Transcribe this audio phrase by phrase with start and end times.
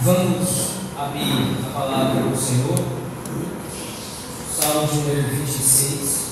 [0.00, 0.50] Vamos
[0.96, 2.78] abrir a palavra do Senhor,
[4.54, 6.28] Salmo número 26.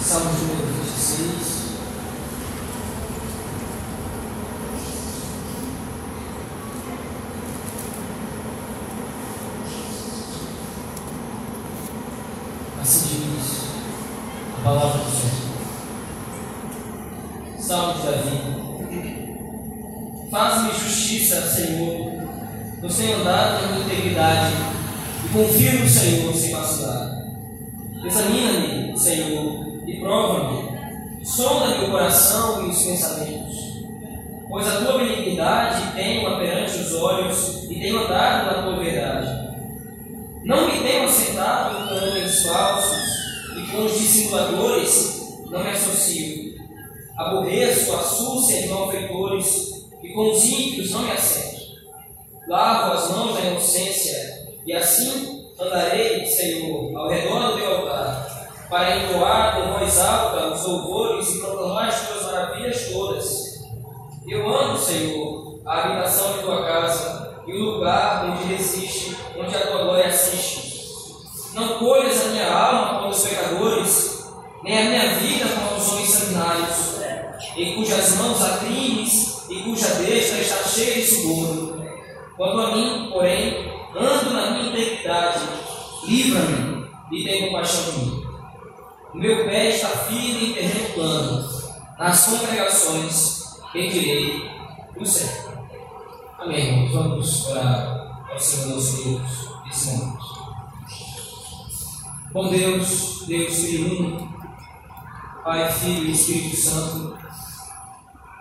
[0.00, 1.54] Salmo número 26.
[12.80, 13.64] Assim diz
[14.58, 15.54] a palavra do Senhor.
[17.58, 18.36] Salmo de Davi.
[20.30, 22.12] Faz-me justiça, Senhor,
[22.80, 24.52] pois tenho andado na minha integridade
[25.24, 27.10] e confio no Senhor sem vacilar.
[28.04, 31.24] Examina-me, Senhor, e prova-me.
[31.24, 33.56] Sonda meu coração e os pensamentos.
[34.46, 39.44] Pois a tua benignidade tenho perante os olhos e tenho andado na tua verdade.
[40.44, 43.14] Não me tenho assentado com homens falsos
[43.56, 43.96] e com os
[45.50, 46.54] não me associo.
[47.16, 51.62] Aborreço a súcia de malfeitores e com os ímpios não me assento.
[52.48, 58.96] Lavo as mãos da inocência e assim andarei, Senhor, ao redor do teu altar, para
[58.96, 63.64] entoar com voz alta os louvores e proclamar as tuas maravilhas todas.
[64.26, 69.66] Eu amo, Senhor, a habitação de tua casa e o lugar onde resiste, onde a
[69.66, 70.74] tua glória assiste.
[71.54, 74.03] Não colhas a minha alma com os pecadores,
[74.64, 77.00] nem a minha vida com os homens sanguinários,
[77.54, 81.84] em cujas mãos há crimes e cuja destra está cheia de suborno.
[82.34, 85.40] Quanto a mim, porém, ando na minha integridade,
[86.04, 88.24] livra-me e tem compaixão de mim.
[89.12, 91.48] O meu pé está firme em terreno plano,
[91.98, 94.50] nas congregações retirei
[94.96, 95.52] o céu.
[96.38, 96.92] Amém, irmãos.
[96.92, 99.20] Vamos orar ao Senhor nosso Deus
[99.66, 100.34] nesse momento.
[102.32, 104.33] Bom Deus, Deus triuno,
[105.44, 107.18] Pai, Filho e Espírito Santo,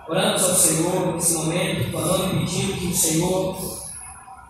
[0.07, 3.83] oramos ao Senhor nesse momento, falando e pedindo que o Senhor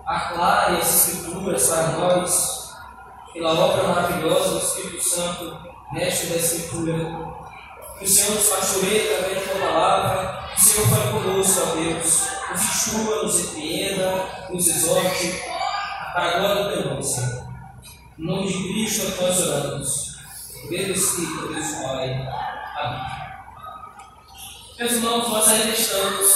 [0.06, 2.74] aclare as Escrituras para nós,
[3.34, 5.58] pela obra maravilhosa do Espírito Santo,
[5.94, 6.94] mestre da Escritura.
[7.98, 12.28] Que o Senhor nos pastoreie através da palavra, que o Senhor fale conosco, ó Deus,
[12.52, 15.42] nos instrua, nos repreenda, nos exorte,
[16.14, 17.48] para a glória do teu nome, Senhor.
[18.20, 20.13] Em nome de Cristo nós oramos.
[20.70, 22.28] Pelo Espírito, Deus Pai.
[22.78, 23.02] Amém.
[24.80, 26.32] Meus irmãos, nós ainda estamos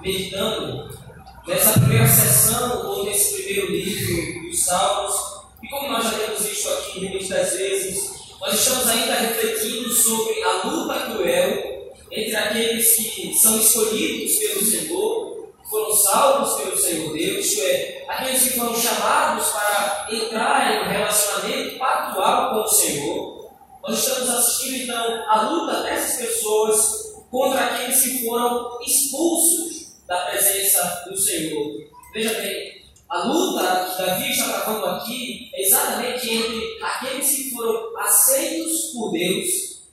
[0.00, 0.98] meditando
[1.46, 5.14] nessa primeira sessão ou nesse primeiro livro dos Salmos.
[5.62, 8.10] E como nós já temos visto aqui repetidas vezes,
[8.40, 15.32] nós estamos ainda refletindo sobre a luta cruel entre aqueles que são escolhidos pelo Senhor
[15.72, 20.92] foram salvos pelo Senhor Deus, isto é, aqueles que foram chamados para entrar em um
[20.92, 23.41] relacionamento pactual com o Senhor.
[23.82, 31.04] Nós estamos assistindo então a luta dessas pessoas contra aqueles que foram expulsos da presença
[31.08, 31.82] do Senhor.
[32.14, 37.98] Veja bem, a luta que Davi está travando aqui é exatamente entre aqueles que foram
[37.98, 39.48] aceitos por Deus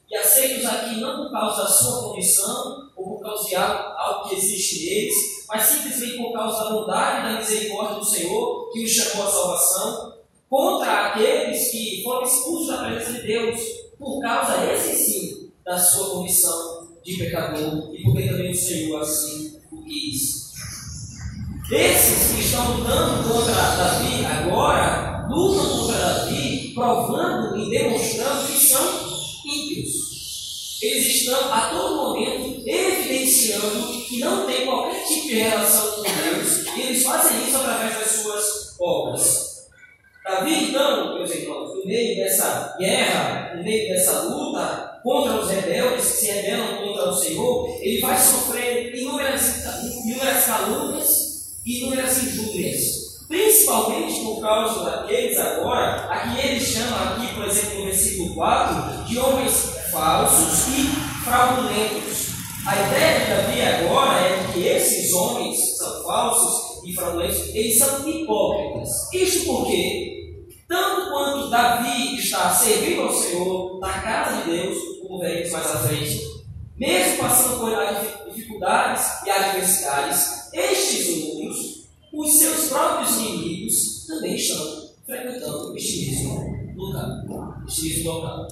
[0.08, 4.30] e aceitos aqui não por causa da sua condição ou por causa de algo, algo
[4.30, 5.16] que existe neles,
[5.48, 9.32] mas simplesmente por causa da bondade e da misericórdia do Senhor que os chamou à
[9.32, 10.19] salvação,
[10.50, 13.62] contra aqueles que foram expulsos da presença de Deus
[13.98, 19.60] por causa, esse sim, da sua condição de pecador e porque também o Senhor assim
[19.72, 20.50] o quis.
[21.72, 28.81] Esses que estão lutando contra Davi agora, lutam contra Davi, provando e demonstrando que são
[29.46, 30.80] ímpios.
[30.81, 36.66] Eles estão a todo momento evidenciando que não tem qualquer tipo de relação com Deus
[36.76, 39.49] e eles fazem isso através das suas obras.
[40.30, 46.06] Davi, então, meus irmãos, no meio dessa guerra, no meio dessa luta contra os rebeldes
[46.06, 49.66] que se rebelam contra o Senhor, ele vai sofrer inúmeras,
[50.06, 51.10] inúmeras calúnias
[51.66, 57.78] e inúmeras injúrias principalmente por causa daqueles agora, a que ele chama aqui, por exemplo,
[57.78, 60.88] no versículo 4, de homens falsos e
[61.24, 62.30] fraudulentos.
[62.66, 68.10] A ideia de Davi agora é que esses homens são falsos e fraudulentos, eles são
[68.10, 68.90] hipócritas.
[69.14, 70.19] Isso porque,
[70.69, 75.80] tanto quanto Davi está servindo ao Senhor na casa de Deus, como veremos mais à
[75.80, 76.21] frente,
[76.77, 81.80] mesmo passando por dificuldades e adversidades, estes números
[82.13, 87.25] os seus próprios inimigos também estão frequentando este mesmo lugar,
[87.68, 88.48] este mesmo local.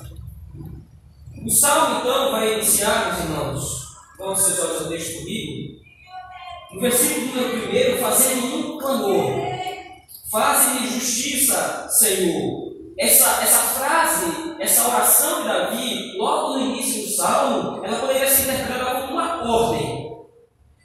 [1.46, 3.88] O salmo, então, vai iniciar, meus irmãos,
[4.18, 5.80] Vamos seus olhos ao texto comigo.
[6.74, 9.57] No versículo número 1, fazendo um clamor.
[10.30, 12.74] Faze-me justiça, Senhor.
[13.00, 18.44] Essa, essa frase, essa oração de Davi, logo no início do salmo, ela poderia ser
[18.44, 20.08] interpretada como uma ordem.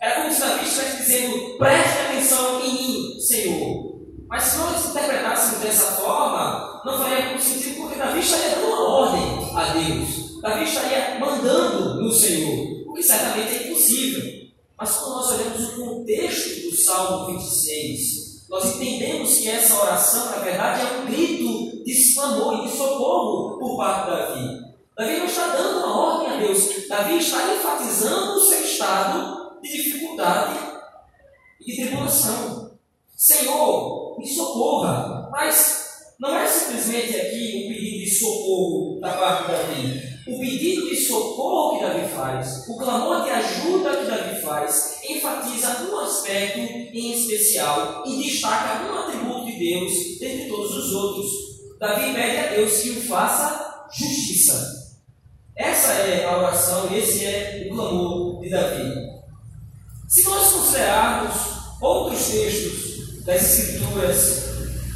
[0.01, 3.93] Era como se Davi estivesse dizendo: preste atenção em mim, Senhor.
[4.29, 8.89] Mas se nós interpretássemos dessa forma, não faria muito sentido, porque Davi estaria dando uma
[8.89, 10.41] ordem a Deus.
[10.41, 14.23] Davi estaria mandando no Senhor, o que certamente é impossível.
[14.79, 18.22] Mas quando nós olhamos o contexto do Salmo 26,
[18.53, 23.59] nós entendemos que essa oração, na verdade, é um grito de clamor e de socorro
[23.59, 24.63] por parte de Davi.
[24.95, 29.73] Davi não está dando uma ordem a Deus, Davi está enfatizando o seu estado de
[29.73, 30.59] dificuldade
[31.63, 32.73] e de tribulação.
[33.17, 35.31] Senhor, me socorra.
[35.33, 40.12] Mas não é simplesmente aqui um pedido de socorro da parte de Davi.
[40.27, 45.83] O pedido de socorro que Davi faz, o clamor de ajuda que Davi faz, enfatiza
[45.91, 51.31] um aspecto em especial e destaca um atributo de Deus dentre todos os outros.
[51.81, 54.95] Davi pede a Deus que o faça justiça.
[55.57, 58.93] Essa é a oração, esse é o clamor de Davi.
[60.09, 61.35] Se nós considerarmos
[61.81, 64.43] outros textos das Escrituras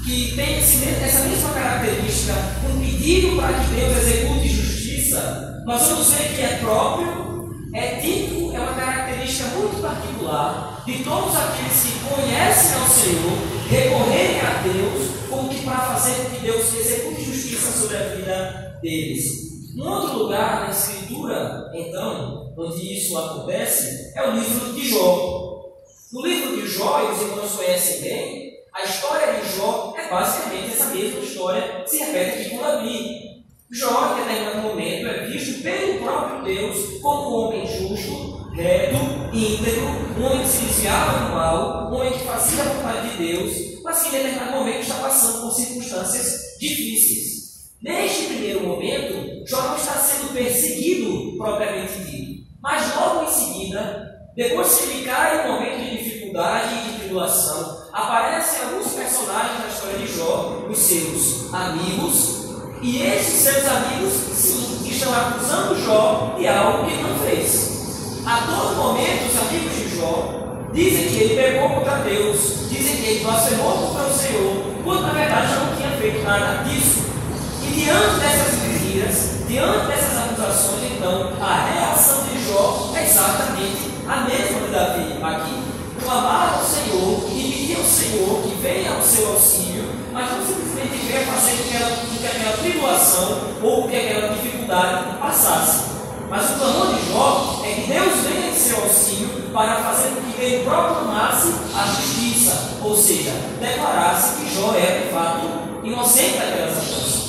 [0.05, 2.32] que têm essa mesma característica,
[2.73, 4.65] um pedido para que Deus execute justiça,
[5.10, 11.36] nós vamos ver que é próprio, é típico, é uma característica muito particular de todos
[11.36, 13.38] aqueles que conhecem ao Senhor,
[13.68, 18.78] recorrerem a Deus, como que para fazer com que Deus execute justiça sobre a vida
[18.80, 19.46] deles.
[19.76, 25.74] Um outro lugar na Escritura, então, onde isso acontece, é o livro de Jó.
[26.12, 30.72] No livro de Jó, e os irmãos conhecem bem, a história de Jó é basicamente
[30.72, 33.25] essa mesma história que se repete aqui com Davi.
[33.70, 38.96] Jó, em determinado momento, é visto pelo próprio Deus como um homem justo, reto,
[39.32, 39.86] íntegro,
[40.16, 43.82] um homem que se desviava do mal, um homem que fazia a vontade de Deus,
[43.82, 47.72] mas que em determinado momento está passando por circunstâncias difíceis.
[47.82, 54.78] Neste primeiro momento, Jó não está sendo perseguido propriamente dito, mas logo em seguida, depois
[54.78, 59.68] que ele cai em um momento de dificuldade e de tribulação, aparecem alguns personagens na
[59.68, 62.45] história de Jó, os seus amigos,
[62.82, 68.23] e esses seus amigos, sim, estão acusando Jó de algo que ele não fez.
[68.26, 73.06] A todo momento, os amigos de Jó dizem que ele pegou contra Deus, dizem que
[73.06, 77.05] ele blasfemou contra o Senhor, quando na verdade não tinha feito nada disso.
[77.62, 84.17] E diante dessas mentiras, diante dessas acusações, então, a reação de Jó é exatamente a
[84.23, 85.65] mesma de Davi aqui.
[86.06, 91.04] Clamar ao Senhor e pedir ao Senhor que venha ao seu auxílio, mas não simplesmente
[91.04, 95.86] venha fazer com que, ela, com que aquela tribulação ou com que aquela dificuldade passasse.
[96.30, 100.30] Mas o clamor de Jó é que Deus venha em seu auxílio para fazer com
[100.30, 105.48] que ele proclamasse a justiça, ou seja, declarasse que Jó era de fato
[105.82, 107.26] inocente daquelas acusações.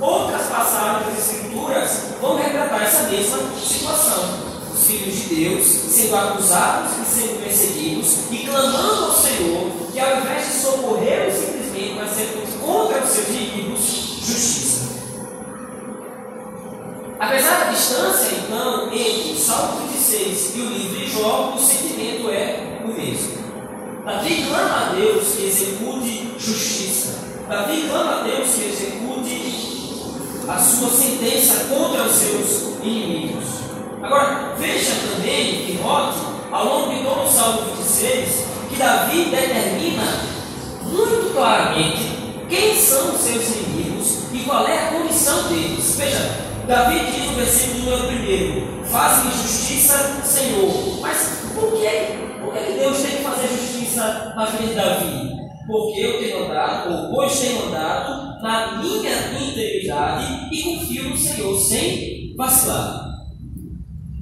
[0.00, 1.90] Outras passagens das Escrituras
[2.20, 4.53] vão retratar essa mesma situação.
[4.74, 10.18] Os filhos de Deus sendo acusados e sendo perseguidos e clamando ao Senhor que, ao
[10.18, 13.80] invés de socorrê-los simplesmente, vai ser contra os seus inimigos
[14.26, 14.88] justiça.
[17.20, 22.28] Apesar da distância, então, entre o Salmo 26 e o livro de Jó, o sentimento
[22.30, 23.44] é o mesmo.
[24.04, 27.18] Davi clama a Deus que execute justiça.
[27.48, 29.54] Davi clama a Deus que execute
[30.48, 33.63] a sua sentença contra os seus inimigos.
[34.04, 36.18] Agora, veja também que note,
[36.52, 40.02] ao longo de todo o Salmo 26, que Davi determina
[40.82, 42.10] muito claramente
[42.46, 45.96] quem são os seus inimigos e qual é a condição deles.
[45.96, 46.30] Veja,
[46.68, 51.00] Davi diz no versículo número 1: Faz-me justiça, Senhor.
[51.00, 51.88] Mas por que,
[52.44, 55.34] por que Deus tem que fazer justiça na vida de Davi?
[55.66, 61.58] porque eu tenho andado, ou pois tenho andado, na minha integridade e confio no Senhor
[61.58, 63.03] sem vacilar.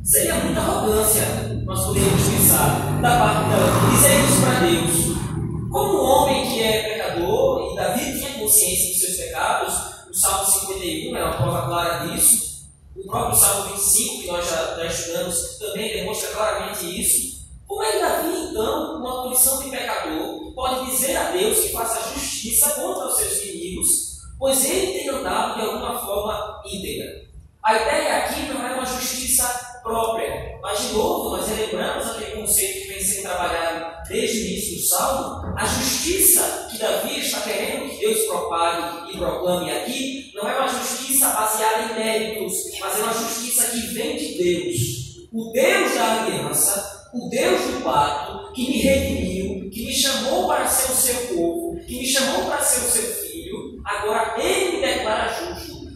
[0.04, 1.24] Seria muita arrogância,
[1.64, 5.70] nós poderíamos pensar, da parte de dizer isso para Deus.
[5.70, 9.74] Como um homem que é pecador, e Davi tinha consciência dos seus pecados,
[10.10, 12.66] o Salmo 51 é uma prova clara disso.
[12.96, 17.46] O próprio Salmo 25, que nós já, já estudamos, também demonstra claramente isso.
[17.68, 22.12] Como é que Davi, então, numa condição de pecador, pode dizer a Deus que faça
[22.12, 23.88] justiça contra os seus inimigos,
[24.36, 27.22] pois ele tem andado de alguma forma íntegra?
[27.62, 32.82] A ideia aqui não é uma justiça própria, mas de novo nós relembramos aquele conceito
[32.82, 35.54] que vem sendo trabalhado desde o início do Salmo.
[35.56, 40.68] A justiça que Davi está querendo que Deus propague e proclame aqui não é uma
[40.68, 45.02] justiça baseada em méritos, mas é uma justiça que vem de Deus.
[45.32, 50.66] o Deus da aliança, o Deus do pacto, que me redimiu, que me chamou para
[50.66, 54.86] ser o seu povo, que me chamou para ser o seu filho, agora ele me
[54.86, 55.51] declara justo.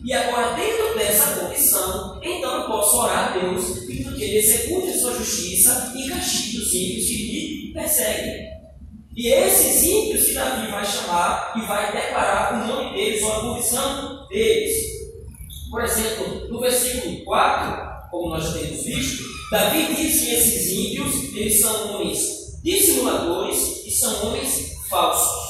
[0.06, 4.96] E agora, dentro dessa condição, então eu posso orar a Deus pedindo que ele execute
[4.96, 8.46] sua justiça e castigue os ímpios que me perseguem.
[9.16, 13.40] E esses ímpios que Davi vai chamar e vai declarar o nome deles ou a
[13.40, 14.76] condição deles.
[15.68, 21.60] Por exemplo, no versículo 4, como nós temos visto, Davi diz que esses ímpios eles
[21.60, 25.45] são homens dissimuladores e são homens falsos.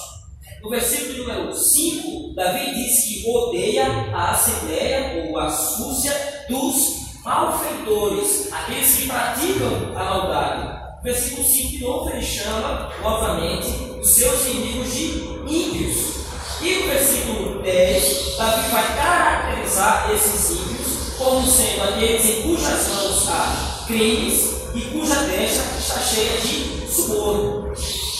[0.66, 6.12] No versículo número 5, Davi diz que odeia a assembleia ou a súcia
[6.48, 11.04] dos malfeitores, aqueles que praticam a maldade.
[11.04, 13.68] Versículo 5 de novo ele chama novamente
[14.00, 15.04] os seus inimigos de
[15.46, 16.16] ímpios.
[16.60, 23.28] E no versículo 10, Davi vai caracterizar esses ímpios como sendo aqueles em cujas mãos
[23.28, 27.72] há crimes e cuja destra está cheia de suborno.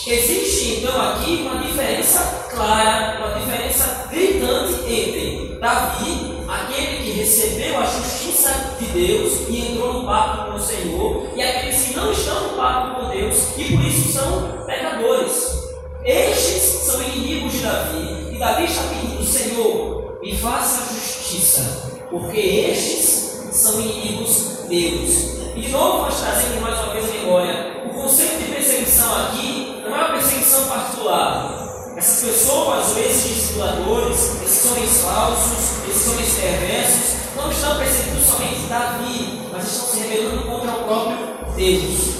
[0.09, 7.83] Existe então aqui uma diferença clara, uma diferença gritante entre Davi, aquele que recebeu a
[7.83, 12.41] justiça de Deus e entrou no pacto com o Senhor, e aqueles que não estão
[12.41, 15.67] no pacto com Deus e por isso são pecadores.
[16.05, 23.26] Estes são inimigos de Davi, e Davi está pedindo: Senhor, me faça justiça, porque estes
[23.57, 25.37] são inimigos meus.
[25.55, 27.81] E de novo nós trazemos mais uma vez memória.
[27.85, 31.93] O conceito de perseguição aqui não é uma perseguição particular.
[31.97, 38.67] Essas pessoas, ou esses discipuladores, esses homens falsos, esses homens perversos, não estão perseguindo somente
[38.69, 41.17] Davi, mas estão se rebelando contra o próprio
[41.55, 42.17] Deus.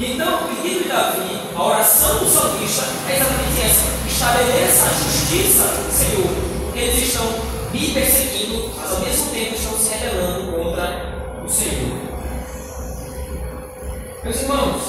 [0.00, 5.64] Então, o pedido de Davi, a oração do salmista, é exatamente essa: estabeleça a justiça,
[5.92, 6.30] Senhor,
[6.64, 7.26] porque eles estão
[7.72, 10.49] me perseguindo, mas ao mesmo tempo estão se rebelando
[11.50, 11.98] contra o Senhor.
[14.22, 14.82] Meus irmãos,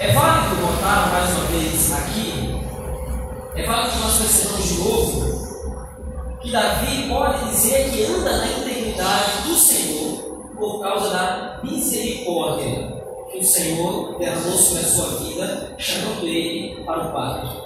[0.00, 2.60] é válido voltar mais uma vez aqui,
[3.54, 5.36] é válido que nós percebamos de novo
[6.40, 12.96] que Davi pode dizer que anda na integridade do Senhor por causa da misericórdia
[13.30, 17.65] que o Senhor derramou sobre a sua vida, chamando ele para o pacto.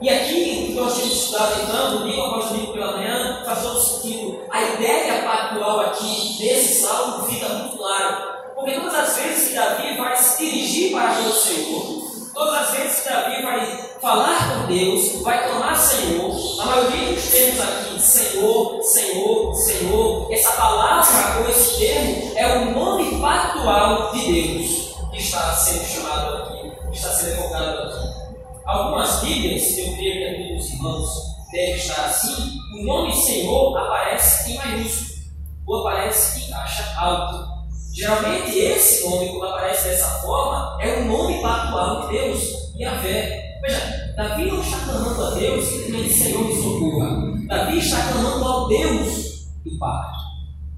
[0.00, 3.80] E aqui, o que nós temos estudado então, domingo após domingo pela manhã, faz todo
[3.80, 4.40] sentido.
[4.50, 8.34] A ideia pactual aqui, nesse salmo, fica muito claro.
[8.54, 13.00] Porque todas as vezes que Davi vai se dirigir para o Senhor, todas as vezes
[13.00, 18.82] que Davi vai falar com Deus, vai clamar Senhor, a maioria dos termos aqui, Senhor,
[18.82, 25.52] Senhor, Senhor, essa palavra ou esse termo é o nome pactual de Deus que está
[25.54, 28.23] sendo chamado aqui, que está sendo evocado aqui.
[28.66, 31.08] Algumas Bíblias, eu creio que a Bíblia dos irmãos
[31.52, 35.20] deve estar assim, o nome Senhor aparece em maiúsculo,
[35.66, 37.46] ou aparece em caixa alta.
[37.92, 43.60] Geralmente esse nome, quando aparece dessa forma, é o nome pactual de Deus, Yahvé.
[43.60, 47.46] Veja, Davi não está clamando a Deus simplesmente Senhor me socorra.
[47.46, 50.20] Davi está clamando ao Deus do pacto,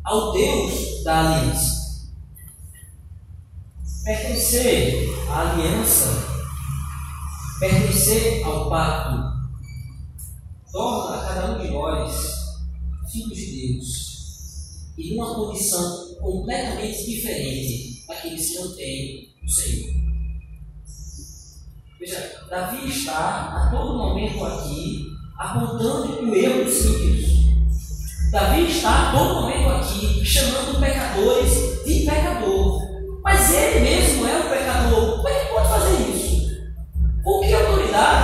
[0.05, 1.87] ao Deus da aliança.
[4.05, 6.36] Pertencer à aliança
[7.59, 9.37] pertencer ao pacto
[10.71, 12.37] torna a cada um de nós
[13.11, 14.07] filhos de Deus
[14.99, 19.95] e numa condição completamente diferente daqueles que não têm o Senhor.
[21.99, 25.07] Veja, Davi está a todo momento aqui
[25.39, 28.31] apontando o erro dos ímpios.
[28.31, 32.83] Davi está a todo momento aqui chamando pecadores de pecador.
[33.23, 34.56] Mas ele mesmo é um pecador.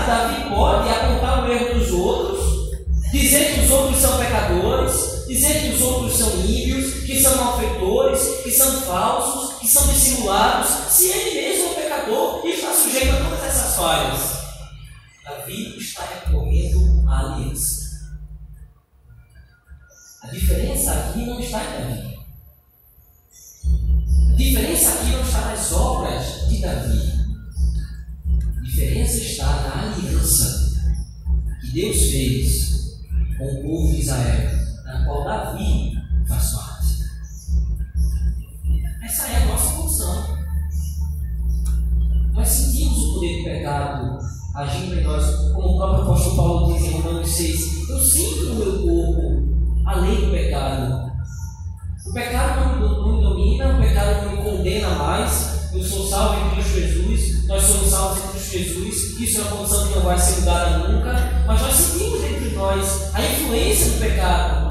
[0.02, 2.70] Davi pode apontar o erro dos outros,
[3.12, 8.42] dizer que os outros são pecadores, dizer que os outros são ímpios, que são malfeitores,
[8.42, 13.14] que são falsos, que são dissimulados, se ele mesmo é um pecador e está sujeito
[13.14, 14.20] a todas essas falhas?
[15.24, 17.82] Davi está recorrendo à aliança.
[20.22, 22.18] A diferença aqui não está em Davi.
[24.32, 27.21] A diferença aqui não está nas obras de Davi
[28.72, 30.80] diferença está na aliança
[31.60, 32.98] que Deus fez
[33.36, 34.50] com o povo de Israel,
[34.84, 35.92] na qual Davi
[36.26, 37.04] faz parte.
[39.04, 40.38] Essa é a nossa função.
[42.32, 44.18] Nós sentimos o poder do pecado
[44.54, 47.88] agindo em nós, como o próprio apóstolo Paulo diz em Romanos 6.
[47.90, 51.12] Eu sinto no meu corpo a lei do pecado.
[52.06, 55.61] O pecado não me domina, o pecado não me condena mais.
[55.74, 59.56] Eu sou salvo em Cristo Jesus, nós somos salvos em Cristo Jesus, isso é uma
[59.56, 63.92] condição que não vai ser mudada nunca, mas nós sentimos dentro de nós a influência
[63.92, 64.61] do pecado.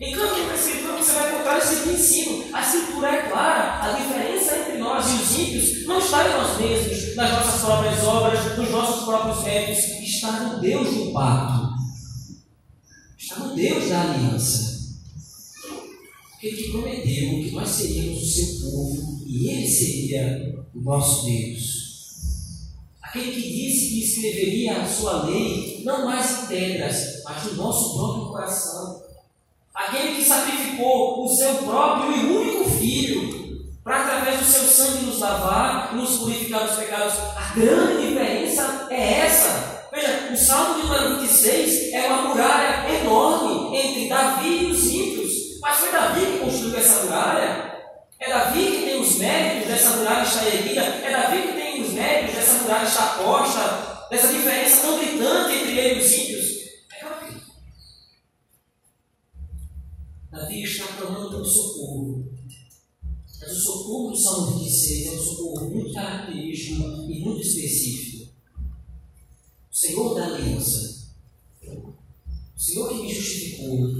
[0.00, 2.44] Nenhum da Escritura você vai encontrar esse de ensino.
[2.54, 6.58] A Escritura é clara, a diferença entre nós e os ímpios não está em nós
[6.58, 11.70] mesmos, nas nossas próprias obras, nos nossos próprios méritos, está no Deus do pacto.
[13.18, 14.70] Está no Deus da aliança.
[16.42, 21.80] Ele prometeu que nós seríamos o seu povo e ele seria o nosso Deus.
[23.02, 27.94] Aquele que disse que escreveria a sua lei, não mais em pedras, mas no nosso
[27.94, 29.09] próprio coração.
[29.74, 33.40] Aquele que sacrificou o seu próprio e único filho,
[33.84, 37.14] para através do seu sangue nos lavar nos purificar dos pecados.
[37.36, 39.88] A grande diferença é essa.
[39.92, 45.32] Veja, o Salmo de número 26 é uma muralha enorme entre Davi e os ímpios.
[45.60, 47.70] Mas foi Davi que construiu essa muralha?
[48.20, 50.80] É Davi que tem os méritos dessa muralha estar erguida?
[50.80, 54.06] É Davi que tem os méritos dessa muralha estar posta?
[54.10, 56.46] Dessa diferença tão gritante entre ele e os ímpios?
[56.92, 57.42] É Davi.
[60.40, 62.24] Davi está clamando pelo socorro.
[63.40, 68.30] Mas o socorro do Salmo 26 é um socorro muito característico e muito específico.
[69.70, 71.10] O Senhor da aliança.
[71.62, 73.90] O Senhor que me justificou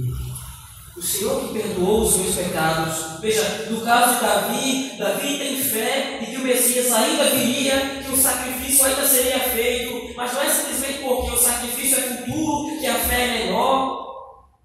[0.97, 3.19] o Senhor que perdoou os meus pecados.
[3.21, 8.11] Veja, no caso de Davi, Davi tem fé de que o Messias ainda viria, que
[8.11, 12.85] o sacrifício ainda seria feito, mas não é simplesmente porque o sacrifício é futuro que
[12.85, 14.10] a fé é menor,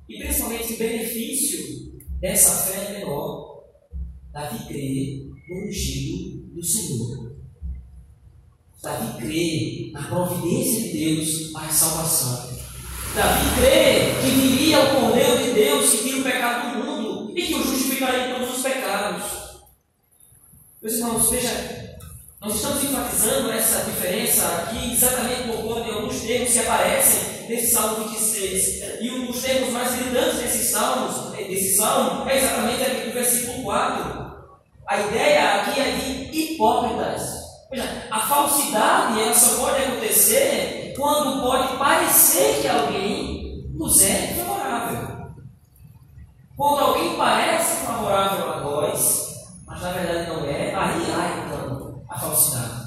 [0.08, 3.64] e principalmente o benefício dessa fé é menor.
[4.32, 7.36] Davi crê no ungido do Senhor.
[8.82, 12.56] Davi crê na providência de Deus para a salvação.
[13.14, 17.42] Davi crê que viria o Cordeiro de Deus que tira o pecado do mundo e
[17.42, 19.24] que o justificaria de todos os pecados.
[20.82, 21.98] Meus irmãos, veja,
[22.40, 27.72] nós estamos enfatizando essa diferença aqui exatamente por conta de alguns termos que aparecem nesse
[27.72, 29.00] Salmo 26.
[29.00, 33.62] E um dos termos mais gritantes desse salmo, desse salmo é exatamente aqui do versículo
[33.62, 34.26] 4.
[34.86, 37.22] A ideia aqui é de hipócritas.
[37.70, 45.26] Veja, a falsidade ela só pode acontecer quando pode parecer que alguém nos é favorável.
[46.56, 52.18] Quando alguém parece favorável a nós, mas na verdade não é, aí há então a
[52.18, 52.85] falsidade.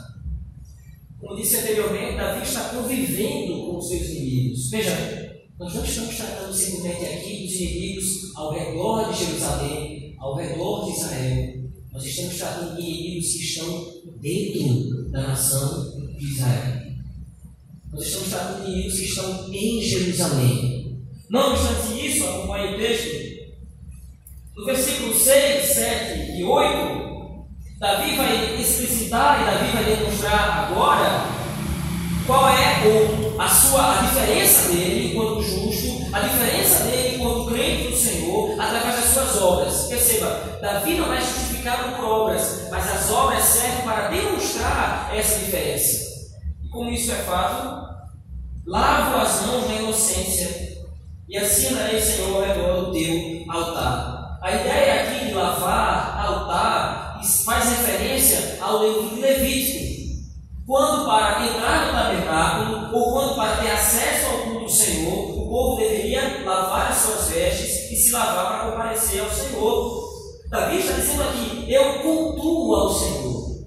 [1.19, 4.69] Como disse anteriormente, Davi está convivendo com os seus inimigos.
[4.69, 5.29] Veja,
[5.59, 10.97] nós não estamos tratando simplesmente aqui dos inimigos ao redor de Jerusalém, ao redor de
[10.97, 11.59] Israel.
[11.91, 16.81] Nós estamos tratando de inimigos que estão dentro da nação de Israel.
[17.91, 21.01] Nós estamos tratando de inimigos que estão em Jerusalém.
[21.29, 23.29] Não obstante isso, acompanhe o texto.
[24.55, 27.08] No versículo 6, 7 e 8,
[27.79, 31.23] Davi vai explicitar e Davi vai demonstrar agora
[32.27, 37.87] qual é o, a sua a diferença dele enquanto justo, a diferença dele enquanto crente
[37.87, 39.83] do Senhor, através das suas obras.
[39.83, 46.05] Perceba, Davi não é justificado por obras, mas as obras servem para demonstrar essa diferença.
[46.61, 47.87] E como isso é fato,
[48.67, 50.77] lavo as mãos na inocência
[51.29, 54.37] e andarei, Senhor, ao redor do teu altar.
[54.41, 56.98] A ideia aqui de lavar altar
[57.45, 59.89] faz referência ao livro de Levítico
[60.69, 65.49] quando para entrar no tabernáculo, ou quando para ter acesso ao culto do Senhor, o
[65.49, 70.09] povo deveria lavar as suas vestes e se lavar para comparecer ao Senhor.
[70.47, 73.65] Davi está dizendo aqui: Eu cultuo ao Senhor.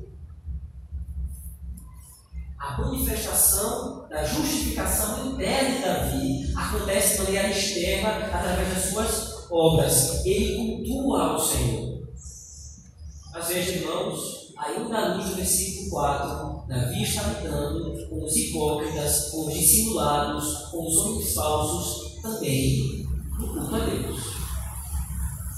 [2.60, 10.24] A manifestação da justificação interna de Davi acontece de maneira externa através das suas obras.
[10.24, 11.91] Ele cultua ao Senhor.
[13.34, 19.30] Às vezes, irmãos, ainda à luz do versículo 4, Davi está lidando com os hipócritas,
[19.30, 23.06] com os dissimulados, com os homens falsos, também
[23.38, 24.20] no culto a Deus.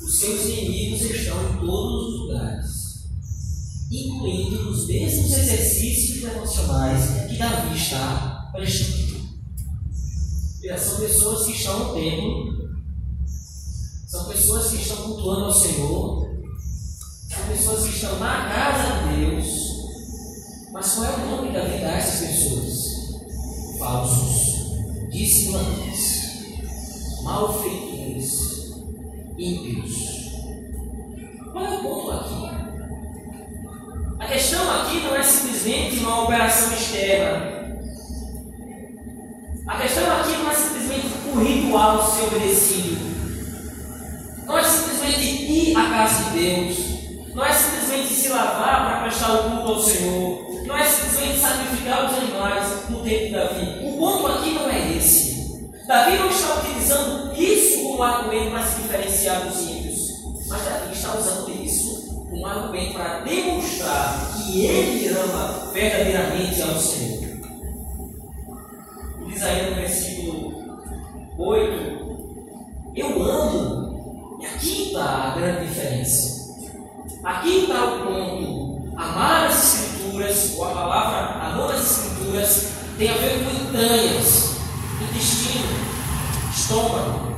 [0.02, 2.70] Os seus inimigos estão em todos os lugares,
[3.90, 9.14] incluindo os mesmos exercícios devocionais que Davi está prestando.
[10.78, 12.70] São pessoas que estão no templo,
[14.06, 16.23] são pessoas que estão cultuando ao Senhor,
[17.54, 19.46] pessoas que estão na casa de Deus,
[20.72, 23.20] Mas qual é o nome da vida dessas pessoas?
[23.78, 24.72] Falsos,
[25.08, 26.32] dissimulantes,
[27.22, 28.72] malfeitores,
[29.38, 30.32] ímpios.
[31.52, 32.34] Qual é o ponto aqui?
[34.18, 37.54] A questão aqui não é simplesmente uma operação externa.
[39.68, 42.98] A questão aqui não é simplesmente um ritual ser obedecido.
[44.44, 46.93] Não é simplesmente ir à casa de Deus.
[47.34, 52.10] Não é simplesmente se lavar para prestar o culto ao Senhor não é simplesmente sacrificar
[52.10, 53.86] os animais no tempo de Davi.
[53.86, 55.70] O ponto aqui não é esse.
[55.86, 61.18] Davi não está utilizando isso como argumento para se diferenciar dos ímpios, mas Davi está
[61.18, 67.24] usando isso como argumento para demonstrar que ele ama verdadeiramente ao Senhor.
[69.26, 70.54] Diz aí no versículo
[71.36, 76.43] 8: Eu amo, e aqui está a grande diferença.
[77.24, 78.96] Aqui está o ponto.
[78.96, 84.56] Amar as Escrituras ou a palavra amor às Escrituras, tem a ver com entranhas,
[85.02, 85.64] intestino,
[86.52, 87.34] estômago.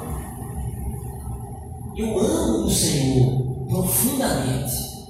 [1.97, 5.07] Eu amo o Senhor profundamente.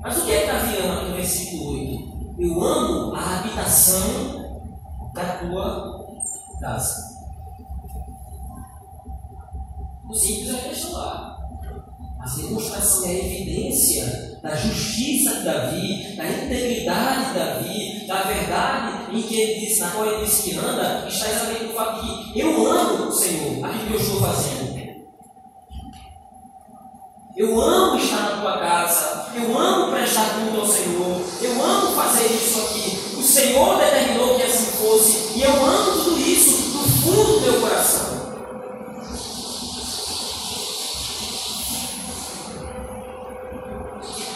[0.00, 2.36] Mas o que é que Davi ama no versículo 8?
[2.38, 4.62] Eu amo a habitação
[5.14, 6.06] da tua
[6.60, 7.16] casa.
[10.08, 11.35] Ainda estão lá.
[11.35, 11.35] Mas
[12.26, 19.16] a demonstração é a evidência da justiça de Davi, da integridade de Davi, da verdade
[19.16, 22.32] em que ele disse, na qual ele disse que anda, está exatamente no fato de
[22.32, 24.76] que eu amo o Senhor, aquilo que eu estou fazendo.
[27.36, 32.26] Eu amo estar na tua casa, eu amo prestar culto ao Senhor, eu amo fazer
[32.26, 33.18] isso aqui.
[33.18, 37.60] O Senhor determinou que assim fosse, e eu amo tudo isso do fundo do meu
[37.60, 38.05] coração.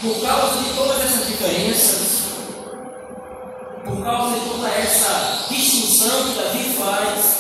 [0.01, 2.21] Por causa de todas essas diferenças,
[3.85, 7.37] por causa de toda essa distinção que Davi faz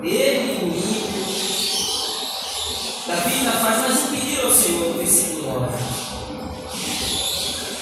[0.00, 1.24] dele e ímpio,
[3.04, 5.76] Davi ainda faz mais um pedido ao Senhor no versículo 9.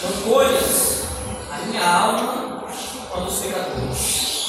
[0.02, 1.02] Não colhas
[1.50, 2.64] a minha alma
[3.10, 4.46] quando os pecadores,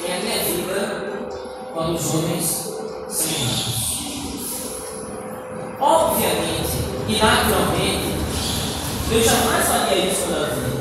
[0.00, 1.30] e a minha vida
[1.72, 2.44] quando os homens
[3.08, 3.84] são.
[5.80, 7.93] Obviamente e naturalmente,
[9.08, 10.74] Deus jamais faria isso com Davi.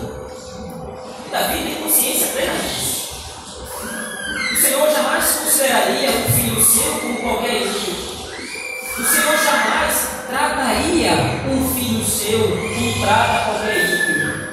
[1.30, 3.04] Davi tem consciência plena disso.
[4.52, 8.14] O Senhor jamais consideraria um filho seu como qualquer filho.
[8.98, 11.12] O Senhor jamais trataria
[11.52, 14.48] um filho seu como trata qualquer ímpio.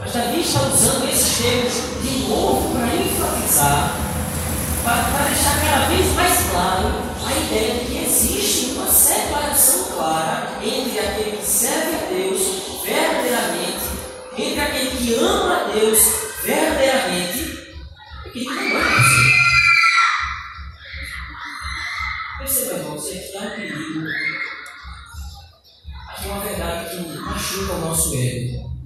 [0.00, 1.72] Mas Davi está usando esses termos
[2.02, 3.92] de novo para enfatizar,
[4.84, 10.50] para, para deixar cada vez mais claro a ideia de que existe uma separação clara
[10.62, 13.84] entre aquele que serve Deus verdadeiramente,
[14.36, 15.98] entre aquele que ama a Deus
[16.42, 17.38] verdadeiramente
[18.24, 19.46] e aquele que não ama Deus.
[22.38, 24.08] Perceba, irmão, isso aqui é um perigo.
[26.08, 28.76] Aqui é uma verdade que machuca o nosso ego.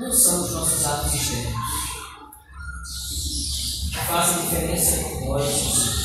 [0.00, 1.74] Não são os nossos atos externos
[4.06, 6.03] faz a diferença entre nós.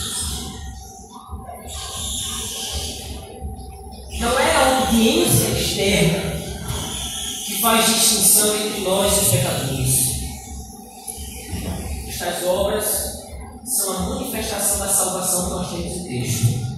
[4.89, 6.31] Audiência externa
[7.45, 10.09] que faz distinção entre nós e os pecadores.
[12.07, 12.85] Estas obras
[13.65, 16.69] são a manifestação da salvação que nós temos no texto.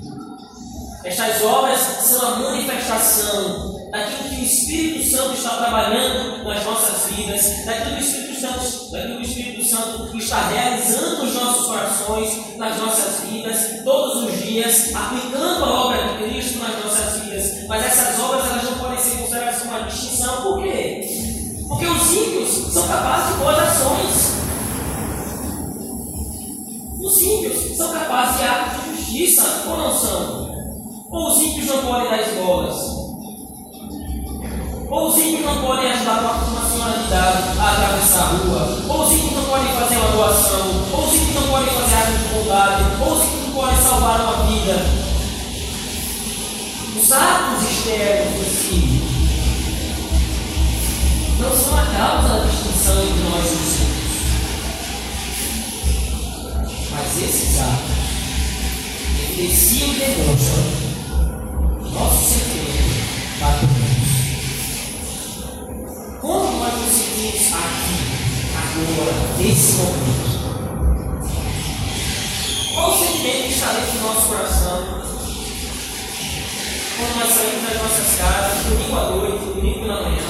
[1.05, 7.65] Estas obras são a manifestação daquilo que o Espírito Santo está trabalhando nas nossas vidas,
[7.65, 12.57] daquilo que o Espírito Santo, daquilo que o Espírito Santo está realizando nos nossos corações,
[12.57, 17.20] nas nossas vidas, todos os dias, aplicando a obra de Cristo nas nossas vidas.
[17.71, 20.41] Mas essas obras elas não podem ser consideradas como uma distinção.
[20.41, 21.07] Por quê?
[21.69, 24.31] Porque os ímpios são capazes de boas ações.
[26.99, 30.51] Os ímpios são capazes de atos de justiça, ou não são?
[31.11, 32.75] Ou os ímpios não podem dar esmolas?
[34.89, 38.83] Ou os ímpios não podem ajudar uma senhora de idade a atravessar a rua.
[38.89, 40.67] Ou os ímpios não podem fazer uma doação.
[40.91, 42.83] Ou os ímpios não podem fazer atos de bondade.
[43.01, 45.10] Ou os ímpios não podem salvar uma vida.
[47.01, 49.01] Os atos externos do si
[51.39, 54.11] não são a causa da distinção entre nós e os ímpios.
[56.91, 57.97] Mas esses atos
[59.19, 60.63] evidenciam e demonstram
[61.91, 62.93] nosso sentimento
[63.39, 64.11] para Deus.
[66.21, 67.97] Como nós nos sentimos aqui,
[68.53, 70.31] agora, nesse momento?
[72.75, 75.10] Qual o sentimento que está dentro do nosso coração?
[77.01, 80.21] Quando nós saímos das nossas casas, domingo à noite, domingo pela manhã,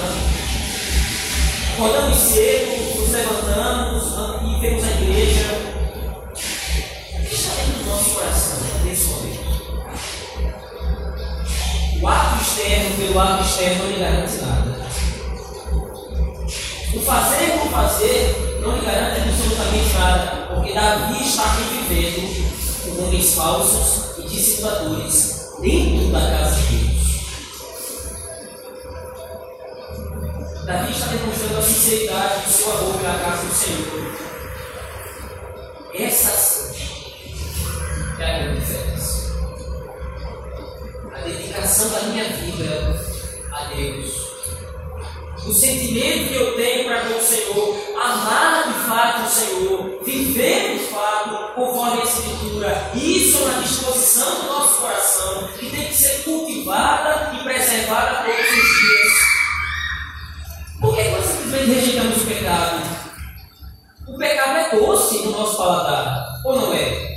[1.74, 4.04] acordamos cedo, nos levantamos
[4.46, 5.48] e vemos a igreja.
[6.32, 9.42] O que está dentro do nosso coração nesse momento?
[12.02, 14.88] O ato externo pelo ato externo não lhe garante nada.
[16.94, 23.04] O fazer por fazer não lhe garante absolutamente nada, porque Davi está aqui vivendo com
[23.04, 27.02] homens falsos e dissimuladores dentro da casa de Deus.
[30.66, 34.32] Davi está demonstrando a sinceridade do seu amor pela casa do Senhor.
[35.94, 37.14] Essa sim
[38.20, 39.36] é a grande diferença.
[41.14, 43.00] A dedicação da minha vida
[43.52, 44.31] a Deus
[45.46, 50.78] o sentimento que eu tenho para com o Senhor, amar de fato o Senhor, viver
[50.78, 55.94] de fato conforme a Escritura, isso é uma disposição do nosso coração que tem que
[55.96, 59.32] ser cultivada e preservada todos os dias.
[60.80, 62.82] Por que nós simplesmente rejeitamos o pecado?
[64.08, 67.12] O pecado é doce no nosso paladar, ou não é?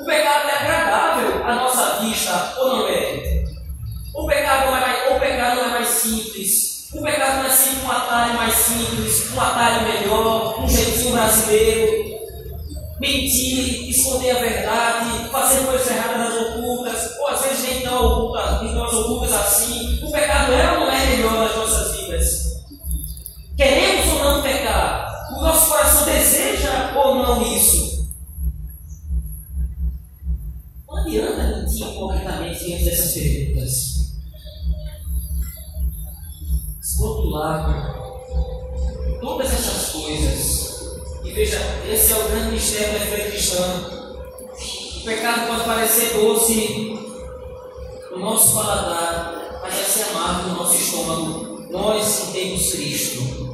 [0.00, 3.44] O pecado é agradável à nossa vista, ou não é?
[4.14, 5.01] O pecado é
[5.42, 6.88] pecado não é mais simples.
[6.92, 12.12] O pecado não é sempre um atalho mais simples, um atalho melhor, um jeitinho brasileiro.
[13.00, 18.62] Mentir, esconder a verdade, fazer coisas erradas nas ocultas, ou às vezes nem tão ocultas,
[18.62, 19.98] nem tão ocultas assim.
[20.04, 22.62] O pecado é ou não é melhor nas nossas vidas?
[23.56, 25.28] Queremos ou não pecar?
[25.36, 28.06] O nosso coração deseja ou não isso?
[30.86, 33.91] Não adianta mentir corretamente diante dessas perguntas.
[37.06, 37.92] Lado
[39.20, 41.00] todas essas coisas.
[41.24, 41.58] E veja,
[41.90, 43.62] esse é o grande mistério da fé cristã.
[44.96, 46.98] O pecado pode parecer doce
[48.10, 51.66] no nosso paladar, mas é ser amargo no nosso estômago.
[51.70, 53.51] Nós que temos Cristo.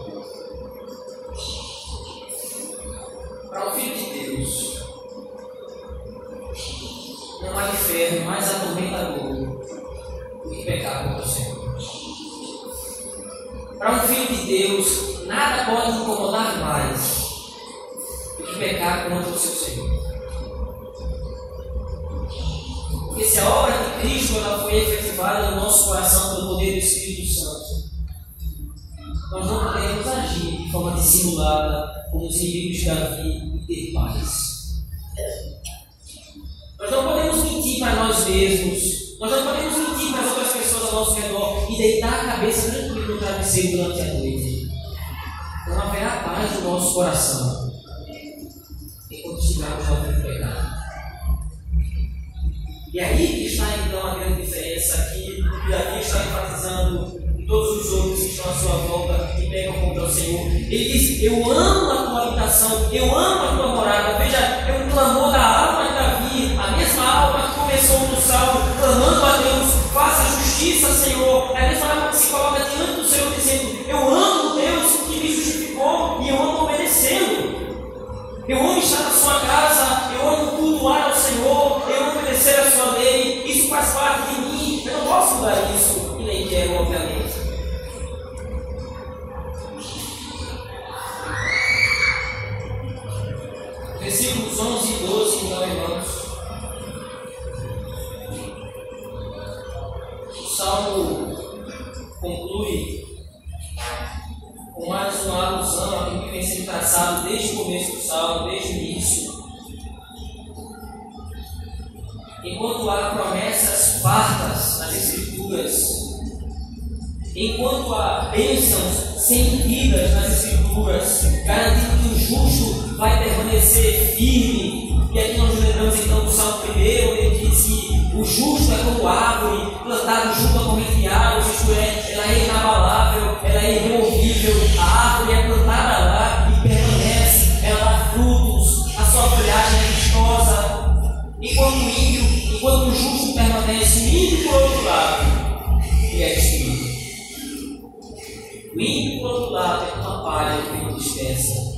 [148.79, 151.75] O ímpio, por outro lado, é uma palha que me dispensa.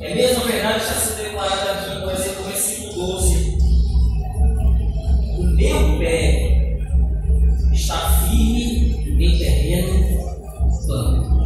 [0.00, 3.58] É mesmo verdade já se declarado aqui, no exemplo, no versículo 12.
[5.38, 6.76] O meu pé
[7.72, 10.20] está firme em terreno
[10.86, 11.40] plano.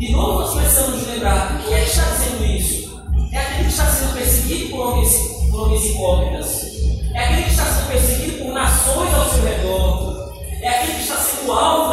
[0.00, 3.00] De novo, nós precisamos lembrar: quem é que está dizendo isso?
[3.32, 5.16] É aquele que está sendo perseguido por homens,
[5.52, 6.66] por homens hipócritas.
[7.14, 10.16] É aquele que está sendo perseguido por nações ao seu redor.
[10.60, 11.85] É aquele que está sendo alvo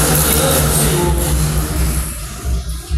[0.04, 1.14] confiando no Senhor.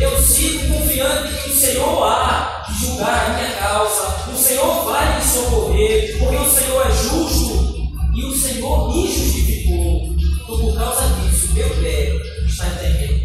[0.01, 4.05] Eu sigo confiando que o Senhor há de julgar a minha causa.
[4.33, 10.17] O Senhor vai me socorrer, porque o Senhor é justo e o Senhor me justificou.
[10.19, 13.21] Então, por causa disso, meu pé está em terreno.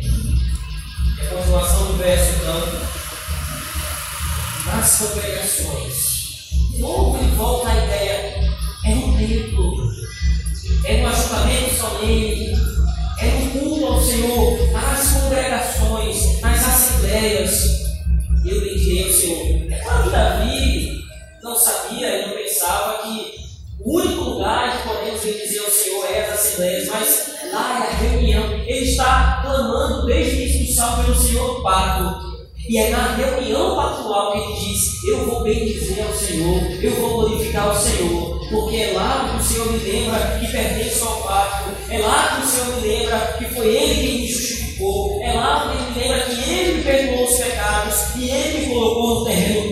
[1.19, 2.61] É a continuação do verso, então
[4.67, 6.14] nas congregações.
[7.35, 8.49] Volta à ideia,
[8.85, 9.91] é no templo,
[10.85, 12.53] é no ajuntamento solene,
[13.19, 17.85] é no culto ao Senhor, nas congregações, nas assembleias.
[18.45, 19.71] Eu direi ao Senhor.
[19.71, 21.03] É claro que Davi
[21.43, 23.35] não sabia e não pensava que
[23.79, 27.97] o único lugar que podemos dizer ao Senhor é as assembleias, mas lá é a
[27.97, 28.53] reunião.
[28.65, 32.35] Ele está clamando desde o início do salmo pelo Senhor pacto.
[32.67, 37.14] E é na reunião pactual que ele diz: Eu vou bendizer ao Senhor, eu vou
[38.75, 42.45] porque é lá que o Senhor me lembra que pertence ao pacto, é lá que
[42.45, 45.99] o Senhor me lembra que foi Ele quem me justificou, é lá que Ele me
[45.99, 49.64] lembra que Ele me perdoou os pecados e Ele me colocou no terreno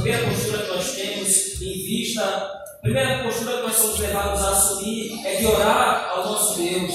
[0.00, 4.50] primeira postura que nós temos em vista, a primeira postura que nós somos levados a
[4.50, 6.94] assumir é de orar ao nosso Deus,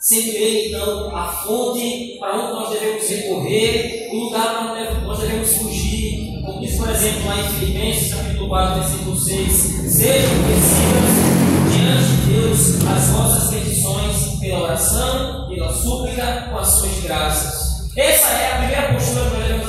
[0.00, 5.18] sendo Ele então a fonte para onde nós devemos recorrer, o lugar para onde nós
[5.18, 9.52] devemos fugir, como diz, por exemplo, lá em Filipenses, capítulo 4, versículo 6,
[9.92, 11.34] sejam conhecidas
[11.72, 17.74] diante de Deus as vossas petições pela oração, pela súplica, com ações de graças.
[17.96, 19.63] Essa é a primeira postura que nós devemos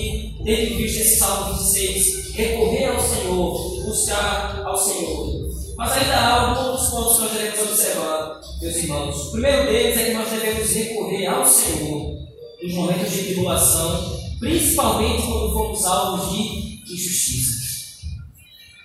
[0.00, 5.50] assumir, tendo em vista esse Salmo 26, recorrer ao Senhor, buscar ao Senhor.
[5.76, 9.16] Mas ainda há outros pontos que nós devemos observar, meus irmãos.
[9.16, 12.16] O primeiro deles é que nós devemos recorrer ao Senhor
[12.62, 18.00] nos momentos de tribulação principalmente quando fomos alvos de injustiças.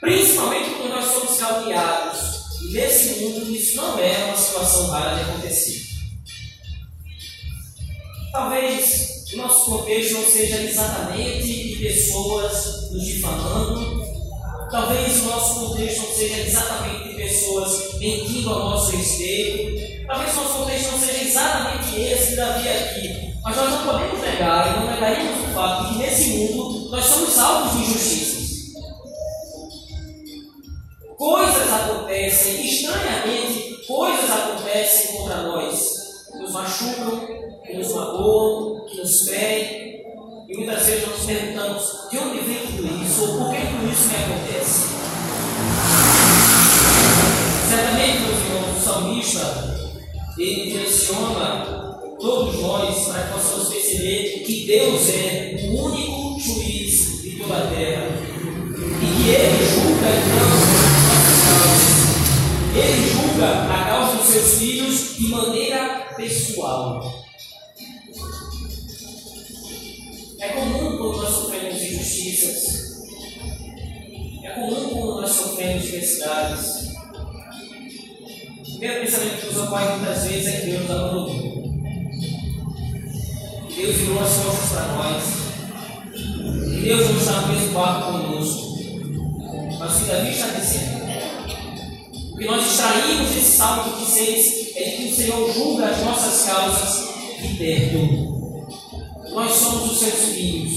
[0.01, 2.35] Principalmente quando nós somos caluniados.
[2.61, 5.81] E nesse mundo isso não é uma situação rara de acontecer.
[8.31, 14.05] Talvez o nosso contexto não seja exatamente de pessoas nos difamando.
[14.69, 20.05] Talvez o nosso contexto não seja exatamente de pessoas mentindo ao nosso respeito.
[20.07, 24.21] Talvez o nosso contexto não seja exatamente esse que Davi aqui mas nós não podemos
[24.21, 28.45] negar e não negaremos o fato de que nesse mundo nós somos alvos de injustiças.
[31.15, 37.27] Coisas acontecem, estranhamente, coisas acontecem contra nós, que nos machucam,
[37.63, 38.74] que nos magoam, que
[39.05, 40.03] nos ferem.
[40.49, 43.91] E muitas vezes nós nos perguntamos de onde vem tudo isso, ou por que tudo
[43.91, 44.79] isso me acontece.
[47.69, 49.45] Certamente, meus irmãos, o salmista,
[50.37, 57.31] ele direciona todos nós, para que possamos perceber que Deus é o único juiz de
[57.37, 58.07] toda a terra.
[59.01, 60.49] E que Ele julga então.
[62.75, 67.24] Ele julga a causa dos seus filhos de maneira pessoal.
[70.45, 73.01] É comum quando nós sofremos injustiças.
[74.43, 76.93] É comum quando nós sofremos diversidades.
[78.59, 81.29] O primeiro pensamento que nos ocorre muitas vezes é que Deus abandonou.
[83.75, 85.23] Deus virou as costas para nós.
[86.83, 88.75] Deus não está no mesmo barco conosco.
[89.79, 91.05] Mas o que Davi está dizendo,
[92.33, 97.09] o que nós extraímos desse Salmo 26 é que o Senhor julga as nossas causas
[97.43, 98.35] e perdoa.
[99.31, 99.51] Nós
[99.85, 100.71] somos os seus filhos.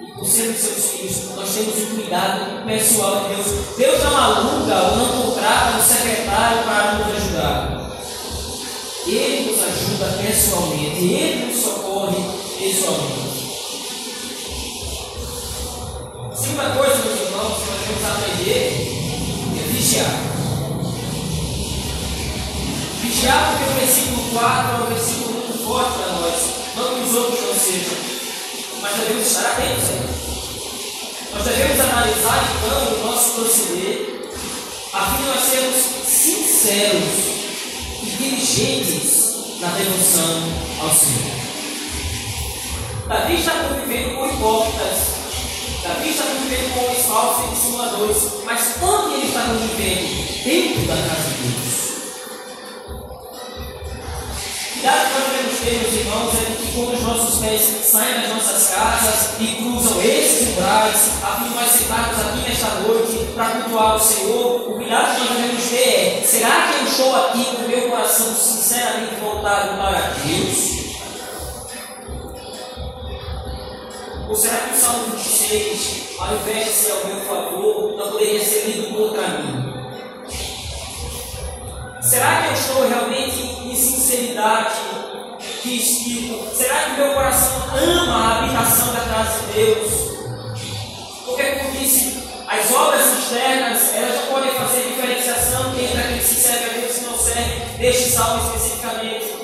[0.00, 3.46] E por sermos seus filhos, nós temos o cuidado pessoal de Deus.
[3.76, 7.80] Deus não aluga ou não contrata um secretário para nos ajudar.
[9.06, 12.18] Ele nos ajuda pessoalmente, Ele nos socorre
[12.58, 13.30] pessoalmente.
[16.34, 18.86] Segunda coisa, meus irmãos, que nós temos aprender
[19.58, 20.10] é vigiar.
[23.00, 26.59] Vigiar porque o versículo 4 é um versículo muito forte para nós.
[26.76, 27.98] Não que os outros não sejam,
[28.80, 29.84] mas devemos estar atentos.
[31.32, 34.30] Nós devemos analisar então o nosso proceder,
[34.92, 37.30] a fim de nós sermos sinceros
[38.18, 40.42] diligentes na devoção
[40.80, 41.40] ao Senhor.
[43.08, 44.98] Davi está convivendo com hipócritas,
[45.82, 50.44] Davi está convivendo com homens falsos e dissimuladores, mas onde ele está convivendo?
[50.44, 51.80] Dentro da casa de Deus.
[55.64, 60.48] ter, meus irmãos, é quando os nossos pés saem das nossas casas e cruzam esses
[60.48, 65.14] umbrais, a fim de nós sentarmos aqui nesta noite para cultuar o Senhor, o cuidado
[65.14, 69.14] que nós devemos ter é: será que eu estou aqui com o meu coração sinceramente
[69.20, 70.80] voltado para Deus?
[74.28, 78.44] Ou será que o Salmo 26, ao invés de ser ao meu favor, não poderia
[78.44, 79.70] ser lido contra mim?
[82.00, 84.89] Será que eu estou realmente em sinceridade
[85.62, 86.54] de espírito?
[86.54, 89.92] Será que meu coração ama a habitação da casa de Deus?
[91.24, 96.64] Porque, como disse, as obras externas elas podem fazer diferenciação entre aquele que se serve
[96.64, 99.40] a Deus e não serve, deste salmo especificamente.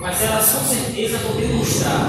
[0.00, 2.08] Mas elas com certeza vão demonstrar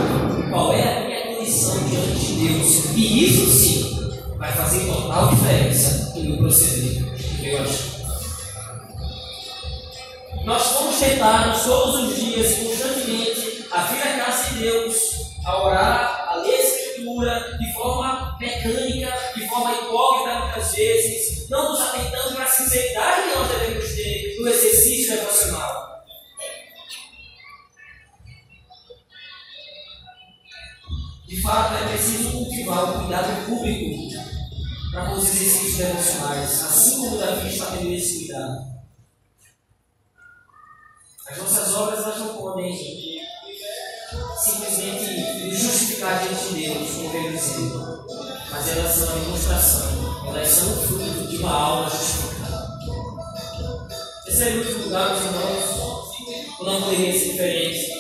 [0.50, 2.86] qual é a minha condição diante de Deus.
[2.96, 7.04] E isso sim vai fazer total diferença no meu proceder.
[7.44, 7.93] Eu acho.
[10.44, 14.98] Nós fomos tentados todos os dias, constantemente, a vir à casa de Deus,
[15.46, 21.72] a orar, a ler a Escritura de forma mecânica, de forma hipócrita muitas vezes, não
[21.72, 26.04] nos atentando para a sinceridade que nós devemos ter no exercício devocional.
[31.26, 34.14] De fato, é preciso cultivar o cuidado público
[34.92, 38.73] para os exercícios devocionais, assim como Davi está tendo esse cuidado.
[41.26, 42.76] As nossas obras elas não podem
[44.38, 47.72] simplesmente justificar diante de Deus, como bem dizer,
[48.52, 52.64] mas elas são a demonstração, elas são o fruto de uma alma justificada.
[54.28, 55.84] Esse é último lugar, meus irmãos,
[56.60, 57.94] não poderia ser diferente.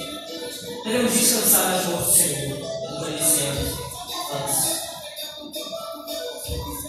[0.83, 3.79] Devemos descansar nas mãos do Senhor, como já dissemos
[4.33, 4.83] antes.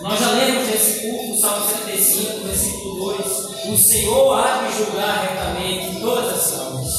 [0.01, 3.34] Nós já lemos nesse culto, Salmo 75, versículo 2:
[3.67, 6.95] O Senhor há de julgar retamente todas as causas,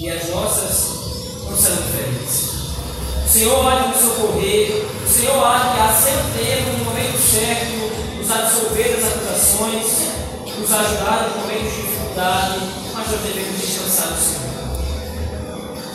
[0.00, 0.88] e as nossas
[1.48, 2.50] não serão diferentes.
[3.24, 7.18] O Senhor há de nos socorrer, o Senhor há de, a seu tempo, no momento
[7.18, 9.86] certo, nos absolver das acusações,
[10.58, 12.58] nos ajudar no momento de dificuldade,
[12.92, 14.42] mas nós devemos descansar no Senhor.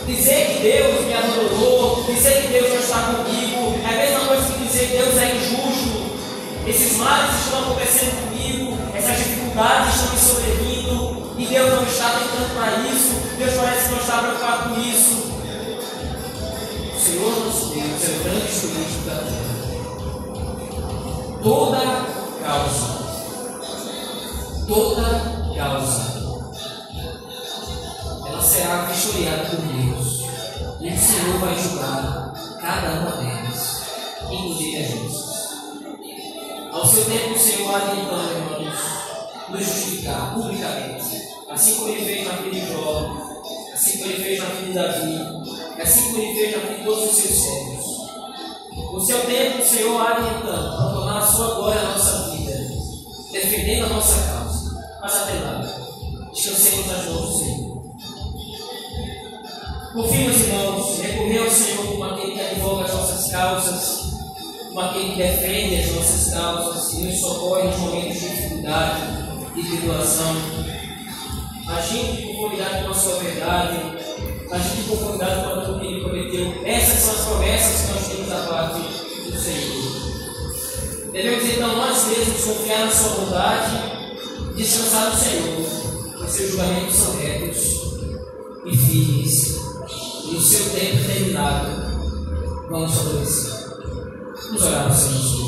[0.07, 4.53] Dizer que Deus me abandonou, dizer que Deus não está comigo, é a mesma coisa
[4.53, 6.07] que dizer que Deus é injusto,
[6.65, 12.53] esses males estão acontecendo comigo, essas dificuldades estão me sobrevindo, e Deus não está tentando
[12.55, 15.27] para isso, Deus parece que não está preocupado com isso.
[16.95, 19.57] O Senhor nosso Deus é o grande juiz da terra.
[21.41, 21.79] Toda
[22.43, 22.87] causa,
[24.67, 25.03] toda
[25.55, 26.03] causa,
[28.27, 30.21] ela será vistoriada por Deus,
[30.81, 33.81] e o Senhor vai julgar cada uma delas,
[34.29, 35.27] inclusive as nossas.
[36.71, 38.56] Ao seu tempo, o Senhor há de então, irmãos,
[39.49, 43.17] nos justificar publicamente, assim como ele fez na vida de Jó,
[43.73, 46.83] assim como ele fez na vida de Davi, assim como ele fez na vida de
[46.83, 47.97] todos os seus servos.
[48.93, 52.69] No seu tempo, o Senhor há de então proclamar a sua glória na nossa vida,
[53.31, 54.81] defendendo a nossa causa.
[55.01, 55.61] Mas até lá,
[56.33, 57.77] descansemos nas mãos do Senhor.
[59.93, 64.07] Confie, meus irmãos, recorrer ao Senhor como aquele que advoga as nossas causas
[64.77, 69.26] como aquele que defende as nossas causas e nos socorre nos momentos de dificuldade
[69.57, 70.35] e tribulação,
[71.67, 73.77] agindo de conformidade com a sua verdade,
[74.51, 76.65] agindo de conformidade com aquilo que ele prometeu.
[76.65, 78.79] Essas são as promessas que nós temos da parte
[79.31, 81.11] do Senhor.
[81.11, 87.17] Devemos então nós mesmos confiar na sua bondade, descansar no Senhor, pois seus julgamentos são
[87.17, 87.57] retos
[88.65, 89.57] e firmes,
[90.25, 91.67] e o seu tempo terminado
[92.69, 93.57] vamos obedecer.
[94.49, 95.46] Vamos orar ao Senhor.